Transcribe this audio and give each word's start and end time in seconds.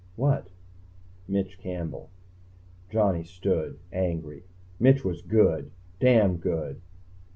"What?" 0.15 0.47
"Mitch 1.27 1.59
Campbell." 1.59 2.09
Johnny 2.89 3.23
stood, 3.23 3.77
angry. 3.93 4.45
"Mitch 4.79 5.05
was 5.05 5.21
good. 5.21 5.69
Damn 5.99 6.37
good." 6.37 6.81